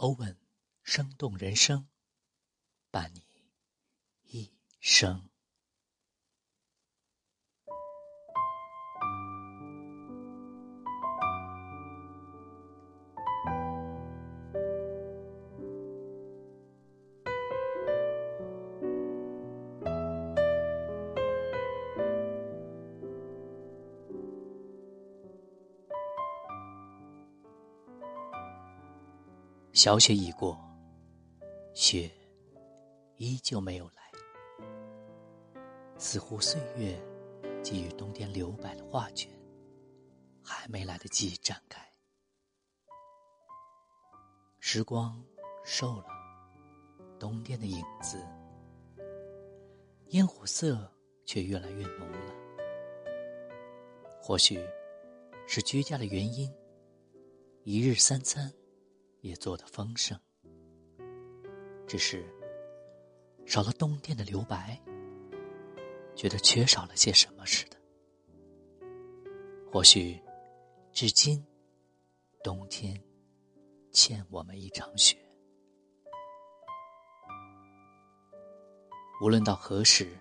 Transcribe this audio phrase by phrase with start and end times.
[0.00, 0.34] 欧文，
[0.82, 1.86] 生动人生，
[2.90, 3.22] 伴你
[4.22, 5.28] 一生。
[29.72, 30.58] 小雪已过，
[31.74, 32.10] 雪
[33.16, 34.02] 依旧没有来，
[35.96, 37.00] 似乎岁月
[37.62, 39.30] 给予冬天留白的画卷
[40.42, 41.80] 还没来得及展开。
[44.58, 45.24] 时光
[45.64, 46.06] 瘦了
[47.18, 48.26] 冬天的影子，
[50.08, 50.92] 烟火色
[51.24, 52.34] 却越来越浓了。
[54.20, 54.60] 或许
[55.46, 56.52] 是居家的原因，
[57.62, 58.52] 一日三餐。
[59.20, 60.18] 也做得丰盛，
[61.86, 62.24] 只是
[63.46, 64.80] 少了冬天的留白，
[66.14, 67.76] 觉得缺少了些什么似的。
[69.70, 70.20] 或许，
[70.92, 71.44] 至今，
[72.42, 73.00] 冬天
[73.92, 75.16] 欠我们一场雪。
[79.22, 80.18] 无论到何时，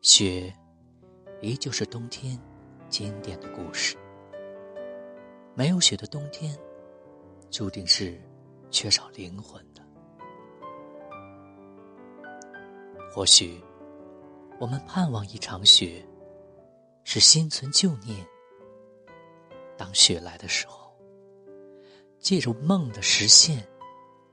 [0.00, 0.52] 雪
[1.42, 2.40] 依旧是冬天
[2.88, 3.96] 经典的故事。
[5.54, 6.58] 没有雪的冬天。
[7.50, 8.20] 注定是
[8.70, 9.82] 缺少灵魂的。
[13.14, 13.62] 或许，
[14.60, 16.06] 我们盼望一场雪，
[17.04, 18.26] 是心存旧念。
[19.76, 20.92] 当雪来的时候，
[22.18, 23.66] 借着梦的实现，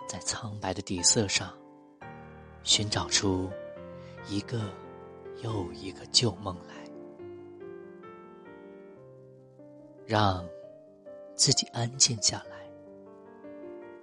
[0.07, 1.57] 在苍白的底色上，
[2.63, 3.49] 寻找出
[4.27, 4.71] 一个
[5.41, 6.75] 又一个旧梦来，
[10.05, 10.45] 让
[11.35, 12.54] 自己安静下来。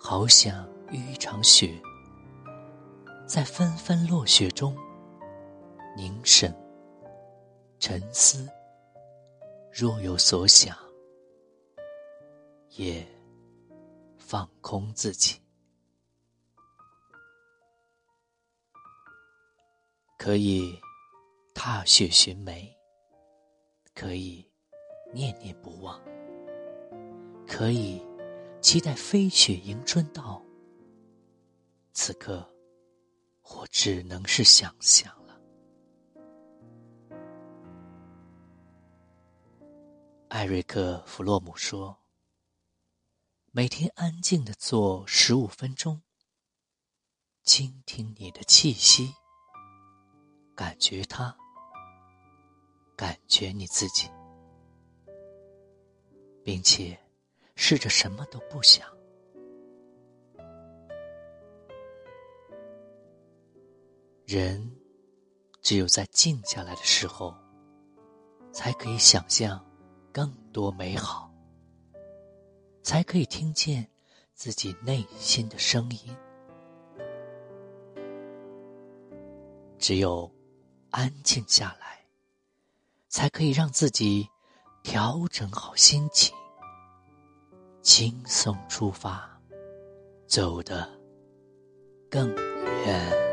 [0.04, 1.80] 好想遇一场雪，
[3.24, 4.76] 在纷纷落雪中
[5.96, 6.52] 凝神
[7.78, 8.48] 沉思，
[9.72, 10.76] 若有所想，
[12.70, 13.06] 也
[14.18, 15.40] 放空自己，
[20.18, 20.76] 可以
[21.54, 22.76] 踏雪寻梅，
[23.94, 24.44] 可以
[25.12, 25.98] 念念不忘，
[27.46, 28.02] 可以。
[28.62, 30.40] 期待飞雪迎春到，
[31.92, 32.48] 此刻，
[33.42, 35.38] 我只能是想象了。
[40.28, 41.98] 艾瑞克·弗洛姆说
[43.50, 46.00] ：“每天安静的坐十五分钟，
[47.42, 49.12] 倾听你的气息，
[50.54, 51.36] 感觉它，
[52.96, 54.08] 感觉你自己，
[56.44, 56.96] 并且。”
[57.54, 58.86] 试着什么都不想。
[64.24, 64.70] 人
[65.60, 67.34] 只有在静下来的时候，
[68.52, 69.64] 才可以想象
[70.12, 71.30] 更多美好，
[72.82, 73.86] 才可以听见
[74.32, 76.16] 自己内心的声音。
[79.78, 80.32] 只有
[80.90, 82.06] 安静下来，
[83.08, 84.28] 才可以让自己
[84.82, 86.34] 调整好心情。
[87.82, 89.28] 轻松出发，
[90.28, 90.88] 走得
[92.08, 92.32] 更
[92.86, 93.31] 远。